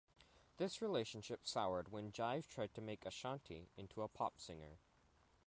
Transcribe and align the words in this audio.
This 0.57 0.81
relationship 0.81 1.45
soured 1.45 1.89
when 1.91 2.11
Jive 2.11 2.47
tried 2.47 2.73
to 2.73 2.81
make 2.81 3.05
Ashanti 3.05 3.69
into 3.77 4.01
a 4.01 4.07
pop 4.07 4.39
singer. 4.39 4.79